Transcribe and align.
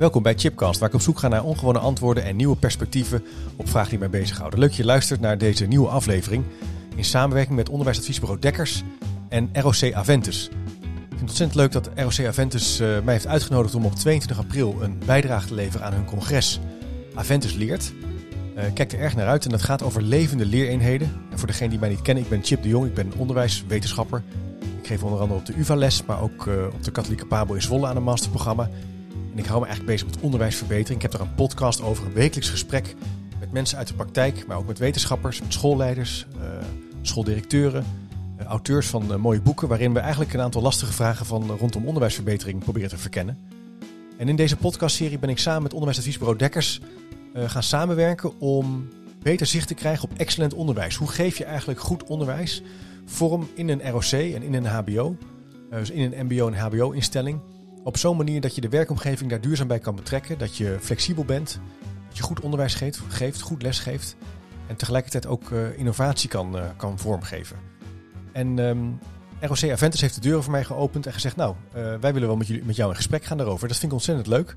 Welkom 0.00 0.22
bij 0.22 0.34
Chipcast, 0.34 0.80
waar 0.80 0.88
ik 0.88 0.94
op 0.94 1.00
zoek 1.00 1.18
ga 1.18 1.28
naar 1.28 1.44
ongewone 1.44 1.78
antwoorden 1.78 2.24
en 2.24 2.36
nieuwe 2.36 2.56
perspectieven 2.56 3.24
op 3.56 3.68
vragen 3.68 3.90
die 3.90 3.98
mij 3.98 4.10
bezighouden. 4.10 4.58
Leuk 4.58 4.68
dat 4.68 4.76
je 4.76 4.84
luistert 4.84 5.20
naar 5.20 5.38
deze 5.38 5.66
nieuwe 5.66 5.88
aflevering 5.88 6.44
in 6.96 7.04
samenwerking 7.04 7.56
met 7.56 7.68
onderwijsadviesbureau 7.68 8.40
Dekkers 8.40 8.82
en 9.28 9.50
ROC 9.52 9.92
Aventus. 9.92 10.48
Ik 10.48 10.54
vind 11.08 11.10
het 11.10 11.20
ontzettend 11.20 11.54
leuk 11.54 11.72
dat 11.72 11.90
ROC 11.94 12.26
Aventus 12.26 12.80
uh, 12.80 12.88
mij 13.04 13.12
heeft 13.14 13.26
uitgenodigd 13.26 13.74
om 13.74 13.84
op 13.84 13.94
22 13.94 14.38
april 14.38 14.76
een 14.80 14.98
bijdrage 15.06 15.46
te 15.46 15.54
leveren 15.54 15.86
aan 15.86 15.92
hun 15.92 16.04
congres 16.04 16.60
Aventus 17.14 17.54
Leert. 17.54 17.92
Ik 18.56 18.74
kijk 18.74 18.92
er 18.92 19.00
erg 19.00 19.16
naar 19.16 19.26
uit 19.26 19.44
en 19.44 19.50
dat 19.50 19.62
gaat 19.62 19.82
over 19.82 20.02
levende 20.02 20.46
leereenheden. 20.46 21.12
En 21.30 21.38
voor 21.38 21.48
degene 21.48 21.70
die 21.70 21.78
mij 21.78 21.88
niet 21.88 22.02
kennen, 22.02 22.24
ik 22.24 22.30
ben 22.30 22.44
Chip 22.44 22.62
de 22.62 22.68
Jong, 22.68 22.86
ik 22.86 22.94
ben 22.94 23.12
onderwijswetenschapper. 23.16 24.22
Ik 24.80 24.86
geef 24.86 25.02
onder 25.02 25.20
andere 25.20 25.40
op 25.40 25.46
de 25.46 25.58
UvA 25.58 25.74
les, 25.74 26.04
maar 26.04 26.22
ook 26.22 26.46
uh, 26.46 26.54
op 26.72 26.84
de 26.84 26.90
Katholieke 26.90 27.26
Pabo 27.26 27.54
in 27.54 27.62
Zwolle 27.62 27.86
aan 27.86 27.96
een 27.96 28.02
masterprogramma. 28.02 28.70
En 29.32 29.38
ik 29.38 29.46
hou 29.46 29.60
me 29.60 29.66
eigenlijk 29.66 29.96
bezig 29.96 30.14
met 30.14 30.24
onderwijsverbetering. 30.24 30.96
Ik 30.96 31.02
heb 31.02 31.10
daar 31.10 31.20
een 31.20 31.34
podcast 31.34 31.82
over, 31.82 32.06
een 32.06 32.12
wekelijks 32.12 32.48
gesprek 32.50 32.94
met 33.38 33.52
mensen 33.52 33.78
uit 33.78 33.88
de 33.88 33.94
praktijk, 33.94 34.46
maar 34.46 34.56
ook 34.56 34.66
met 34.66 34.78
wetenschappers, 34.78 35.40
met 35.40 35.52
schoolleiders, 35.52 36.26
uh, 36.36 36.42
schooldirecteuren, 37.02 37.84
uh, 38.40 38.44
auteurs 38.44 38.86
van 38.86 39.04
uh, 39.10 39.16
mooie 39.16 39.40
boeken, 39.40 39.68
waarin 39.68 39.92
we 39.92 39.98
eigenlijk 39.98 40.32
een 40.32 40.40
aantal 40.40 40.62
lastige 40.62 40.92
vragen 40.92 41.26
van 41.26 41.50
rondom 41.58 41.86
onderwijsverbetering 41.86 42.58
proberen 42.58 42.88
te 42.88 42.98
verkennen. 42.98 43.38
En 44.16 44.28
in 44.28 44.36
deze 44.36 44.56
podcastserie 44.56 45.18
ben 45.18 45.30
ik 45.30 45.38
samen 45.38 45.62
met 45.62 45.72
onderwijsadviesbureau 45.72 46.38
Dekkers 46.38 46.80
gaan 47.34 47.62
samenwerken 47.62 48.40
om 48.40 48.88
beter 49.22 49.46
zicht 49.46 49.68
te 49.68 49.74
krijgen 49.74 50.10
op 50.10 50.18
excellent 50.18 50.54
onderwijs. 50.54 50.96
Hoe 50.96 51.08
geef 51.08 51.38
je 51.38 51.44
eigenlijk 51.44 51.80
goed 51.80 52.04
onderwijs 52.04 52.62
vorm 53.04 53.48
in 53.54 53.68
een 53.68 53.90
ROC 53.90 54.12
en 54.12 54.42
in 54.42 54.54
een 54.54 54.66
HBO, 54.66 55.16
dus 55.70 55.90
in 55.90 56.12
een 56.12 56.26
MBO 56.26 56.48
en 56.48 56.54
HBO-instelling? 56.54 57.40
Op 57.84 57.96
zo'n 57.96 58.16
manier 58.16 58.40
dat 58.40 58.54
je 58.54 58.60
de 58.60 58.68
werkomgeving 58.68 59.30
daar 59.30 59.40
duurzaam 59.40 59.66
bij 59.66 59.78
kan 59.78 59.94
betrekken. 59.94 60.38
Dat 60.38 60.56
je 60.56 60.76
flexibel 60.80 61.24
bent. 61.24 61.60
Dat 62.08 62.16
je 62.16 62.22
goed 62.22 62.40
onderwijs 62.40 62.74
geeft, 63.08 63.40
goed 63.40 63.62
les 63.62 63.78
geeft. 63.78 64.16
En 64.66 64.76
tegelijkertijd 64.76 65.26
ook 65.26 65.50
uh, 65.50 65.78
innovatie 65.78 66.28
kan, 66.28 66.56
uh, 66.56 66.64
kan 66.76 66.98
vormgeven. 66.98 67.56
En 68.32 68.58
um, 68.58 68.98
ROC 69.40 69.70
Aventus 69.70 70.00
heeft 70.00 70.14
de 70.14 70.20
deuren 70.20 70.42
voor 70.42 70.52
mij 70.52 70.64
geopend 70.64 71.06
en 71.06 71.12
gezegd... 71.12 71.36
nou, 71.36 71.54
uh, 71.68 71.74
wij 71.74 72.12
willen 72.12 72.28
wel 72.28 72.36
met, 72.36 72.46
jullie, 72.46 72.64
met 72.64 72.76
jou 72.76 72.90
in 72.90 72.96
gesprek 72.96 73.24
gaan 73.24 73.36
daarover. 73.36 73.68
Dat 73.68 73.76
vind 73.76 73.92
ik 73.92 73.98
ontzettend 73.98 74.26
leuk. 74.26 74.56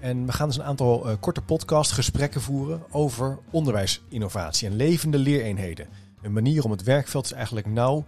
En 0.00 0.26
we 0.26 0.32
gaan 0.32 0.48
dus 0.48 0.56
een 0.56 0.64
aantal 0.64 1.16
korte 1.20 1.42
podcast 1.42 1.92
gesprekken 1.92 2.40
voeren... 2.40 2.82
over 2.90 3.38
onderwijsinnovatie 3.50 4.68
en 4.68 4.76
levende 4.76 5.18
leereenheden. 5.18 5.86
Een 6.22 6.32
manier 6.32 6.64
om 6.64 6.70
het 6.70 6.82
werkveld 6.82 7.28
dus 7.28 7.32
eigenlijk 7.32 7.66
nauw 7.66 8.04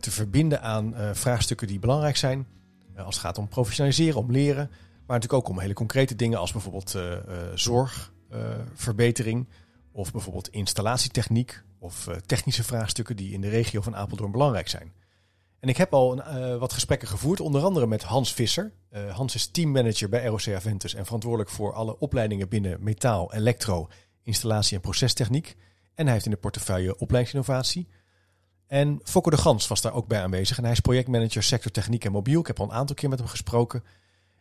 te 0.00 0.10
verbinden 0.10 0.62
aan 0.62 0.94
vraagstukken 1.12 1.66
die 1.66 1.78
belangrijk 1.78 2.16
zijn... 2.16 2.46
Als 2.96 3.14
het 3.14 3.24
gaat 3.24 3.38
om 3.38 3.48
professionaliseren, 3.48 4.20
om 4.20 4.30
leren. 4.30 4.70
Maar 5.06 5.16
natuurlijk 5.16 5.32
ook 5.32 5.48
om 5.48 5.60
hele 5.60 5.74
concrete 5.74 6.16
dingen 6.16 6.38
als 6.38 6.52
bijvoorbeeld 6.52 6.94
uh, 6.94 7.02
uh, 7.02 7.18
zorgverbetering. 7.54 9.48
of 9.92 10.12
bijvoorbeeld 10.12 10.48
installatietechniek. 10.48 11.62
Of 11.78 12.08
technische 12.26 12.64
vraagstukken 12.64 13.16
die 13.16 13.32
in 13.32 13.40
de 13.40 13.48
regio 13.48 13.80
van 13.80 13.96
Apeldoorn 13.96 14.30
belangrijk 14.30 14.68
zijn. 14.68 14.92
En 15.60 15.68
ik 15.68 15.76
heb 15.76 15.94
al 15.94 16.18
een, 16.18 16.58
wat 16.58 16.72
gesprekken 16.72 17.08
gevoerd, 17.08 17.40
onder 17.40 17.62
andere 17.62 17.86
met 17.86 18.02
Hans 18.02 18.32
Visser. 18.32 18.72
Hans 19.10 19.34
is 19.34 19.46
teammanager 19.46 20.08
bij 20.08 20.24
ROC 20.26 20.48
Aventus 20.48 20.94
en 20.94 21.04
verantwoordelijk 21.04 21.50
voor 21.50 21.72
alle 21.72 21.98
opleidingen 21.98 22.48
binnen 22.48 22.82
metaal, 22.82 23.34
elektro, 23.34 23.88
installatie 24.22 24.76
en 24.76 24.82
procestechniek. 24.82 25.56
En 25.94 26.04
hij 26.04 26.12
heeft 26.12 26.24
in 26.24 26.30
de 26.30 26.36
portefeuille 26.36 26.98
opleidingsinnovatie. 26.98 27.88
En 28.66 29.00
Fokker 29.04 29.32
de 29.32 29.38
Gans 29.38 29.68
was 29.68 29.80
daar 29.80 29.92
ook 29.92 30.06
bij 30.06 30.22
aanwezig. 30.22 30.56
En 30.56 30.62
hij 30.62 30.72
is 30.72 30.80
projectmanager 30.80 31.42
sector 31.42 31.72
techniek 31.72 32.04
en 32.04 32.12
mobiel. 32.12 32.40
Ik 32.40 32.46
heb 32.46 32.60
al 32.60 32.66
een 32.66 32.72
aantal 32.72 32.96
keer 32.96 33.08
met 33.08 33.18
hem 33.18 33.28
gesproken. 33.28 33.84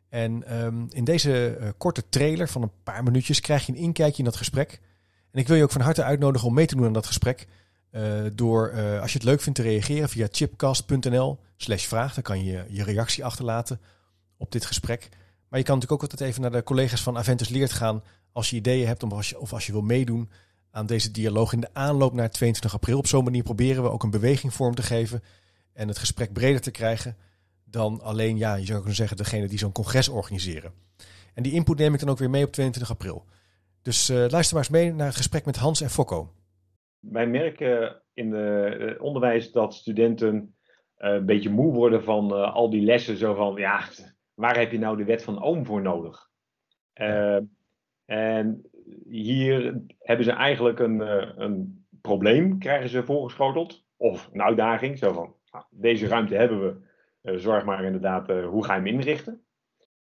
En 0.10 0.58
um, 0.64 0.88
in 0.90 1.04
deze 1.04 1.58
uh, 1.60 1.70
korte 1.78 2.10
trailer 2.10 2.48
van 2.48 2.62
een 2.62 2.72
paar 2.84 3.03
minuutjes 3.03 3.40
krijg 3.40 3.66
je 3.66 3.72
een 3.72 3.78
inkijkje 3.78 4.18
in 4.18 4.24
dat 4.24 4.36
gesprek. 4.36 4.81
En 5.31 5.40
ik 5.40 5.47
wil 5.47 5.56
je 5.58 5.64
ook 5.64 5.72
van 5.72 5.81
harte 5.81 6.03
uitnodigen 6.03 6.47
om 6.47 6.53
mee 6.53 6.66
te 6.66 6.75
doen 6.75 6.86
aan 6.86 6.94
dat 6.94 7.06
gesprek. 7.06 7.47
Uh, 7.92 8.24
door, 8.34 8.72
uh, 8.75 9.02
als 9.02 9.12
je 9.12 9.18
het 9.18 9.28
leuk 9.28 9.42
vindt, 9.42 9.59
te 9.59 9.66
reageren 9.66 10.09
via 10.09 10.28
chipcast.nl 10.31 11.40
slash 11.56 11.86
vraag. 11.86 12.14
Dan 12.14 12.24
kan 12.24 12.44
je 12.44 12.66
je 12.70 12.84
reactie 12.84 13.26
achterlaten 13.26 13.81
op 14.38 14.52
dit 14.52 14.66
gesprek. 14.66 15.09
Maar 15.47 15.59
je 15.59 15.66
kan 15.66 15.76
natuurlijk 15.76 16.03
ook 16.03 16.09
altijd 16.12 16.30
even 16.30 16.42
naar 16.42 16.52
de 16.52 16.64
collega's 16.64 17.02
van 17.02 17.18
Aventus 17.18 17.50
Leert 17.50 17.72
gaan. 17.72 18.03
Als 18.31 18.50
je 18.50 18.56
ideeën 18.56 18.88
hebt 18.88 19.03
of 19.38 19.53
als 19.53 19.66
je 19.66 19.72
wil 19.72 19.81
meedoen 19.81 20.30
aan 20.73 20.85
deze 20.85 21.11
dialoog 21.11 21.53
in 21.53 21.59
de 21.59 21.73
aanloop 21.73 22.13
naar 22.13 22.29
22 22.29 22.73
april. 22.73 22.97
Op 22.97 23.07
zo'n 23.07 23.23
manier 23.23 23.44
proberen 23.44 23.84
we 23.84 23.89
ook 23.89 24.03
een 24.03 24.09
beweging 24.09 24.53
vorm 24.53 24.75
te 24.75 24.81
geven 24.81 25.23
en 25.73 25.88
het 25.88 25.97
gesprek 25.97 26.34
breder 26.34 26.61
te 26.61 26.72
krijgen 26.72 27.16
dan 27.66 28.01
alleen, 28.01 28.38
ja, 28.38 28.56
je 28.56 28.66
zou 28.66 28.78
kunnen 28.78 28.95
zeggen, 28.95 29.17
degene 29.17 29.47
die 29.47 29.57
zo'n 29.57 29.72
congres 29.72 30.09
organiseren. 30.09 30.72
En 31.34 31.44
die 31.44 31.51
input 31.51 31.78
neem 31.78 31.94
ik 31.94 32.00
dan 32.00 32.09
ook 32.09 32.17
weer 32.17 32.29
mee 32.29 32.45
op 32.45 32.51
22 32.51 32.91
april. 32.91 33.25
Dus 33.81 34.09
uh, 34.09 34.17
luister 34.17 34.56
maar 34.56 34.63
eens 34.63 34.69
mee 34.69 34.94
naar 34.94 35.07
het 35.07 35.16
gesprek 35.16 35.45
met 35.45 35.56
Hans 35.56 35.81
en 35.81 35.89
Fokko. 35.89 36.34
Wij 37.00 37.28
merken 37.28 38.01
in 38.13 38.31
het 38.31 39.00
onderwijs 39.00 39.51
dat 39.51 39.73
studenten 39.73 40.55
uh, 40.97 41.13
een 41.13 41.25
beetje 41.25 41.50
moe 41.50 41.73
worden 41.73 42.03
van 42.03 42.34
uh, 42.34 42.53
al 42.53 42.69
die 42.69 42.81
lessen. 42.81 43.17
Zo 43.17 43.34
van, 43.34 43.55
ja, 43.55 43.84
waar 44.34 44.57
heb 44.57 44.72
je 44.72 44.79
nou 44.79 44.97
de 44.97 45.03
wet 45.03 45.23
van 45.23 45.44
Ohm 45.44 45.63
voor 45.63 45.81
nodig? 45.81 46.31
en 48.05 48.66
hier 49.06 49.82
hebben 50.00 50.26
ze 50.26 50.32
eigenlijk 50.32 50.80
een, 50.80 51.00
uh, 51.00 51.30
een 51.36 51.86
probleem, 52.02 52.60
krijgen 52.60 52.90
ze 52.90 53.04
voorgeschoteld. 53.04 53.86
Of 53.98 54.30
een 54.34 54.42
uitdaging, 54.42 54.98
zo 54.98 55.14
van, 55.14 55.36
nou, 55.52 55.66
deze 55.70 56.08
ruimte 56.08 56.36
hebben 56.36 56.62
we, 56.62 56.78
uh, 57.32 57.38
zorg 57.38 57.66
maar 57.66 57.84
inderdaad, 57.84 58.30
uh, 58.30 58.48
hoe 58.48 58.66
ga 58.66 58.76
je 58.76 58.82
hem 58.82 58.94
inrichten? 58.94 59.46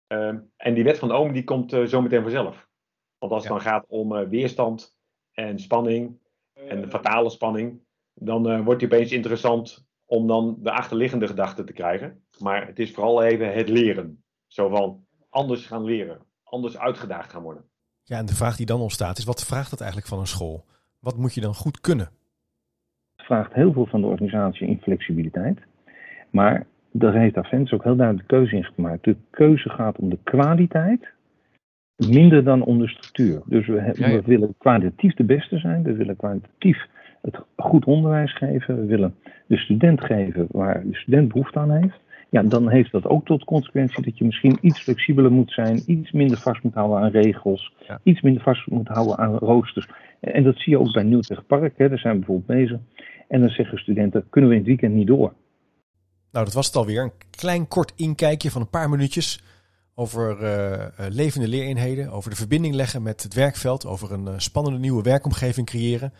Ehm, 0.07 0.39
en 0.57 0.73
die 0.73 0.83
wet 0.83 0.99
van 0.99 1.15
Ohm, 1.15 1.31
die 1.31 1.43
komt 1.43 1.71
zo 1.71 2.01
meteen 2.01 2.21
vanzelf. 2.21 2.69
Want 3.17 3.31
als 3.31 3.43
het 3.43 3.51
ja. 3.51 3.57
dan 3.59 3.71
gaat 3.71 3.85
om 3.87 4.29
weerstand 4.29 4.97
en 5.31 5.59
spanning 5.59 6.19
en 6.53 6.81
de 6.81 6.87
fatale 6.87 7.29
spanning, 7.29 7.81
dan 8.13 8.63
wordt 8.63 8.79
die 8.79 8.89
opeens 8.91 9.11
interessant 9.11 9.87
om 10.05 10.27
dan 10.27 10.57
de 10.59 10.71
achterliggende 10.71 11.27
gedachte 11.27 11.63
te 11.63 11.73
krijgen. 11.73 12.25
Maar 12.39 12.67
het 12.67 12.79
is 12.79 12.91
vooral 12.91 13.23
even 13.23 13.53
het 13.53 13.69
leren. 13.69 14.23
Zo 14.47 14.69
van, 14.69 15.07
anders 15.29 15.65
gaan 15.65 15.83
leren, 15.83 16.25
anders 16.43 16.77
uitgedaagd 16.77 17.31
gaan 17.31 17.43
worden. 17.43 17.69
Ja, 18.07 18.17
en 18.17 18.25
de 18.25 18.35
vraag 18.35 18.55
die 18.55 18.65
dan 18.65 18.81
ontstaat 18.81 19.17
is: 19.17 19.23
wat 19.23 19.45
vraagt 19.45 19.69
dat 19.69 19.79
eigenlijk 19.79 20.09
van 20.09 20.19
een 20.19 20.27
school? 20.27 20.63
Wat 20.99 21.17
moet 21.17 21.33
je 21.33 21.41
dan 21.41 21.53
goed 21.53 21.81
kunnen? 21.81 22.09
Het 23.15 23.25
vraagt 23.25 23.53
heel 23.53 23.73
veel 23.73 23.85
van 23.85 24.01
de 24.01 24.07
organisatie 24.07 24.67
in 24.67 24.79
flexibiliteit. 24.81 25.59
Maar 26.29 26.65
daar 26.91 27.13
heeft 27.13 27.37
Aventus 27.37 27.73
ook 27.73 27.83
heel 27.83 27.95
duidelijk 27.95 28.29
de 28.29 28.35
keuze 28.35 28.55
in 28.55 28.63
gemaakt. 28.63 29.03
De 29.03 29.15
keuze 29.29 29.69
gaat 29.69 29.97
om 29.97 30.09
de 30.09 30.19
kwaliteit, 30.23 31.07
minder 31.95 32.43
dan 32.43 32.63
om 32.63 32.79
de 32.79 32.87
structuur. 32.87 33.41
Dus 33.45 33.67
we, 33.67 33.73
ja, 33.73 34.07
ja. 34.07 34.15
we 34.15 34.21
willen 34.25 34.55
kwalitatief 34.57 35.13
de 35.13 35.23
beste 35.23 35.57
zijn, 35.57 35.83
we 35.83 35.93
willen 35.93 36.15
kwalitatief 36.15 36.87
het 37.21 37.39
goed 37.55 37.85
onderwijs 37.85 38.37
geven, 38.37 38.75
we 38.75 38.85
willen 38.85 39.15
de 39.45 39.57
student 39.57 40.05
geven 40.05 40.47
waar 40.51 40.83
de 40.83 40.95
student 40.95 41.27
behoefte 41.27 41.59
aan 41.59 41.71
heeft 41.71 41.99
ja, 42.29 42.43
dan 42.43 42.69
heeft 42.69 42.91
dat 42.91 43.05
ook 43.05 43.25
tot 43.25 43.43
consequentie 43.43 44.03
dat 44.03 44.17
je 44.17 44.25
misschien 44.25 44.57
iets 44.61 44.79
flexibeler 44.79 45.31
moet 45.31 45.51
zijn, 45.51 45.83
iets 45.85 46.11
minder 46.11 46.37
vast 46.37 46.63
moet 46.63 46.73
houden 46.73 46.99
aan 46.99 47.09
regels, 47.09 47.73
ja. 47.87 47.99
iets 48.03 48.21
minder 48.21 48.43
vast 48.43 48.67
moet 48.67 48.87
houden 48.87 49.17
aan 49.17 49.35
roosters. 49.35 49.87
En 50.19 50.43
dat 50.43 50.57
zie 50.57 50.71
je 50.71 50.79
ook 50.79 50.93
bij 50.93 51.03
Nieuwtweg 51.03 51.45
Park, 51.45 51.77
hè, 51.77 51.89
daar 51.89 51.97
zijn 51.97 52.13
we 52.13 52.19
bijvoorbeeld 52.19 52.59
bezig. 52.59 52.79
En 53.27 53.39
dan 53.39 53.49
zeggen 53.49 53.77
studenten, 53.77 54.25
kunnen 54.29 54.49
we 54.49 54.55
in 54.55 54.61
het 54.61 54.69
weekend 54.69 54.93
niet 54.93 55.07
door? 55.07 55.33
Nou, 56.31 56.45
dat 56.45 56.53
was 56.53 56.65
het 56.65 56.75
alweer. 56.75 57.03
Een 57.03 57.11
klein 57.29 57.67
kort 57.67 57.93
inkijkje 57.95 58.51
van 58.51 58.61
een 58.61 58.69
paar 58.69 58.89
minuutjes 58.89 59.43
over 59.95 60.41
uh, 60.41 61.05
levende 61.09 61.47
leereenheden, 61.47 62.11
over 62.11 62.29
de 62.29 62.35
verbinding 62.35 62.75
leggen 62.75 63.01
met 63.01 63.23
het 63.23 63.33
werkveld, 63.33 63.85
over 63.85 64.11
een 64.11 64.25
uh, 64.25 64.33
spannende 64.37 64.79
nieuwe 64.79 65.03
werkomgeving 65.03 65.67
creëren, 65.67 66.13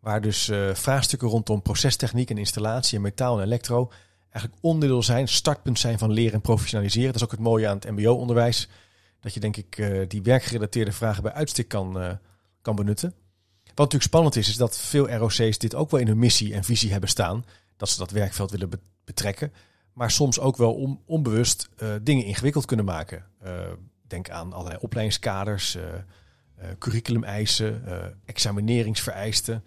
waar 0.00 0.20
dus 0.20 0.48
uh, 0.48 0.74
vraagstukken 0.74 1.28
rondom 1.28 1.62
procestechniek 1.62 2.30
en 2.30 2.38
installatie 2.38 2.96
en 2.96 3.02
metaal 3.02 3.38
en 3.38 3.44
elektro 3.44 3.90
eigenlijk 4.32 4.62
onderdeel 4.62 5.02
zijn, 5.02 5.28
startpunt 5.28 5.78
zijn 5.78 5.98
van 5.98 6.12
leren 6.12 6.32
en 6.32 6.40
professionaliseren. 6.40 7.06
Dat 7.06 7.16
is 7.16 7.24
ook 7.24 7.30
het 7.30 7.40
mooie 7.40 7.68
aan 7.68 7.74
het 7.76 7.90
mbo-onderwijs. 7.90 8.68
Dat 9.20 9.34
je 9.34 9.40
denk 9.40 9.56
ik 9.56 9.78
uh, 9.78 10.08
die 10.08 10.22
werkgerelateerde 10.22 10.92
vragen 10.92 11.22
bij 11.22 11.32
uitstek 11.32 11.68
kan, 11.68 12.02
uh, 12.02 12.12
kan 12.62 12.76
benutten. 12.76 13.14
Wat 13.64 13.76
natuurlijk 13.76 14.02
spannend 14.02 14.36
is, 14.36 14.48
is 14.48 14.56
dat 14.56 14.78
veel 14.78 15.10
ROC's 15.10 15.58
dit 15.58 15.74
ook 15.74 15.90
wel 15.90 16.00
in 16.00 16.06
hun 16.06 16.18
missie 16.18 16.54
en 16.54 16.64
visie 16.64 16.90
hebben 16.90 17.08
staan. 17.08 17.44
Dat 17.76 17.88
ze 17.88 17.98
dat 17.98 18.10
werkveld 18.10 18.50
willen 18.50 18.68
be 18.68 18.78
betrekken. 19.04 19.52
Maar 19.92 20.10
soms 20.10 20.40
ook 20.40 20.56
wel 20.56 20.74
on 20.74 21.00
onbewust 21.06 21.68
uh, 21.82 21.88
dingen 22.02 22.24
ingewikkeld 22.24 22.64
kunnen 22.64 22.84
maken. 22.84 23.24
denk 24.06 24.30
aan 24.30 24.52
allerlei 24.52 24.78
opleidingskaders, 24.80 25.78
curriculumeisen, 26.78 27.84
examineringsvereisten. 28.24 29.64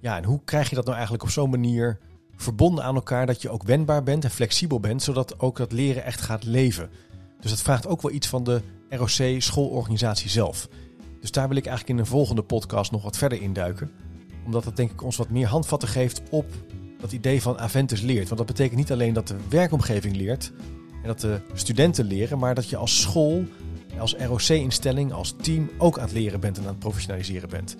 Ja, 0.00 0.16
en 0.16 0.24
hoe 0.24 0.40
krijg 0.44 0.68
je 0.68 0.74
dat 0.74 0.84
nou 0.84 0.96
eigenlijk 0.96 1.24
op 1.24 1.30
zo'n 1.30 1.50
manier 1.50 1.98
verbonden 2.38 2.84
aan 2.84 2.94
elkaar 2.94 3.26
dat 3.26 3.42
je 3.42 3.50
ook 3.50 3.62
wendbaar 3.62 4.02
bent 4.02 4.24
en 4.24 4.30
flexibel 4.30 4.80
bent, 4.80 5.02
zodat 5.02 5.40
ook 5.40 5.56
dat 5.56 5.72
leren 5.72 6.04
echt 6.04 6.20
gaat 6.20 6.44
leven. 6.44 6.90
Dus 7.40 7.50
dat 7.50 7.60
vraagt 7.60 7.86
ook 7.86 8.02
wel 8.02 8.12
iets 8.12 8.26
van 8.26 8.44
de 8.44 8.62
ROC 8.88 9.40
schoolorganisatie 9.42 10.30
zelf. 10.30 10.68
Dus 11.20 11.30
daar 11.30 11.48
wil 11.48 11.56
ik 11.56 11.66
eigenlijk 11.66 11.98
in 11.98 12.04
een 12.04 12.10
volgende 12.10 12.42
podcast 12.42 12.90
nog 12.90 13.02
wat 13.02 13.18
verder 13.18 13.42
induiken. 13.42 13.90
Omdat 14.44 14.64
dat 14.64 14.76
denk 14.76 14.90
ik 14.90 15.02
ons 15.02 15.16
wat 15.16 15.30
meer 15.30 15.46
handvatten 15.46 15.88
geeft 15.88 16.22
op 16.30 16.46
dat 17.00 17.12
idee 17.12 17.42
van 17.42 17.58
Aventus 17.58 18.00
leert. 18.00 18.26
Want 18.26 18.38
dat 18.38 18.46
betekent 18.46 18.78
niet 18.78 18.92
alleen 18.92 19.12
dat 19.12 19.28
de 19.28 19.36
werkomgeving 19.48 20.16
leert 20.16 20.52
en 21.02 21.06
dat 21.06 21.20
de 21.20 21.40
studenten 21.54 22.04
leren, 22.04 22.38
maar 22.38 22.54
dat 22.54 22.68
je 22.68 22.76
als 22.76 23.00
school 23.00 23.44
als 23.98 24.14
ROC-instelling, 24.14 25.12
als 25.12 25.34
team 25.40 25.70
ook 25.78 25.98
aan 25.98 26.04
het 26.04 26.12
leren 26.12 26.40
bent 26.40 26.56
en 26.56 26.62
aan 26.62 26.68
het 26.68 26.78
professionaliseren 26.78 27.48
bent. 27.48 27.76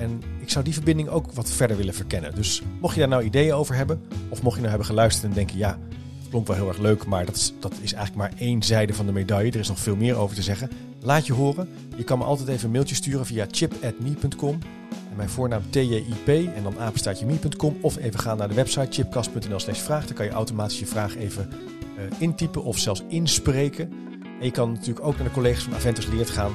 En 0.00 0.22
ik 0.40 0.50
zou 0.50 0.64
die 0.64 0.74
verbinding 0.74 1.08
ook 1.08 1.32
wat 1.32 1.50
verder 1.50 1.76
willen 1.76 1.94
verkennen. 1.94 2.34
Dus 2.34 2.62
mocht 2.80 2.94
je 2.94 3.00
daar 3.00 3.08
nou 3.08 3.24
ideeën 3.24 3.52
over 3.52 3.74
hebben, 3.74 4.00
of 4.28 4.42
mocht 4.42 4.54
je 4.54 4.58
nou 4.60 4.68
hebben 4.68 4.86
geluisterd 4.86 5.24
en 5.24 5.32
denken, 5.32 5.58
ja, 5.58 5.78
het 6.18 6.28
klonk 6.30 6.46
wel 6.46 6.56
heel 6.56 6.68
erg 6.68 6.78
leuk, 6.78 7.06
maar 7.06 7.26
dat 7.26 7.36
is, 7.36 7.52
dat 7.58 7.72
is 7.80 7.92
eigenlijk 7.92 8.14
maar 8.14 8.40
één 8.40 8.62
zijde 8.62 8.94
van 8.94 9.06
de 9.06 9.12
medaille. 9.12 9.52
Er 9.52 9.58
is 9.58 9.68
nog 9.68 9.78
veel 9.78 9.96
meer 9.96 10.16
over 10.16 10.36
te 10.36 10.42
zeggen. 10.42 10.70
Laat 11.02 11.26
je 11.26 11.32
horen. 11.32 11.68
Je 11.96 12.04
kan 12.04 12.18
me 12.18 12.24
altijd 12.24 12.48
even 12.48 12.64
een 12.64 12.70
mailtje 12.70 12.94
sturen 12.94 13.26
via 13.26 13.46
chip.me.com. 13.50 14.58
En 15.10 15.16
mijn 15.16 15.28
voornaam 15.28 15.62
TJIP 15.70 16.28
en 16.28 16.62
dan 16.62 16.78
apenstaartje 16.78 17.26
me.com. 17.26 17.76
Of 17.80 17.96
even 17.96 18.20
gaan 18.20 18.36
naar 18.36 18.48
de 18.48 18.54
website 18.54 18.86
chipcast.nl 18.90 19.60
slash 19.60 19.80
vraag. 19.80 20.06
Dan 20.06 20.14
kan 20.14 20.24
je 20.24 20.32
automatisch 20.32 20.78
je 20.78 20.86
vraag 20.86 21.16
even 21.16 21.48
uh, 21.98 22.04
intypen 22.18 22.64
of 22.64 22.78
zelfs 22.78 23.02
inspreken. 23.08 23.92
En 24.40 24.44
je 24.44 24.50
kan 24.50 24.72
natuurlijk 24.72 25.06
ook 25.06 25.16
naar 25.16 25.26
de 25.26 25.32
collega's 25.32 25.62
van 25.62 25.74
Aventus 25.74 26.06
Leert 26.06 26.30
gaan. 26.30 26.52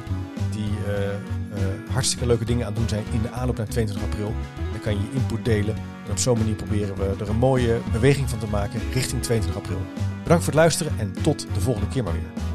Die 0.52 0.70
uh, 0.88 1.45
hartstikke 1.92 2.26
leuke 2.26 2.46
dingen 2.46 2.66
aan 2.66 2.72
het 2.72 2.80
doen 2.80 2.90
zijn 2.90 3.04
in 3.14 3.22
de 3.22 3.32
aanloop 3.32 3.58
naar 3.58 3.68
22 3.68 4.10
april. 4.10 4.34
Dan 4.72 4.82
kan 4.82 4.94
je 4.94 5.00
je 5.00 5.20
input 5.20 5.46
delen. 5.46 5.76
En 6.06 6.12
op 6.12 6.18
zo'n 6.18 6.38
manier 6.38 6.56
proberen 6.56 6.96
we 6.96 7.16
er 7.20 7.30
een 7.30 7.36
mooie 7.36 7.80
beweging 7.92 8.30
van 8.30 8.40
te 8.40 8.48
maken 8.48 8.82
richting 8.94 9.22
22 9.22 9.56
april. 9.62 9.82
Bedankt 10.24 10.44
voor 10.44 10.54
het 10.54 10.62
luisteren 10.62 10.94
en 10.98 11.14
tot 11.22 11.48
de 11.54 11.60
volgende 11.60 11.90
keer 11.90 12.04
maar 12.04 12.14
weer. 12.14 12.55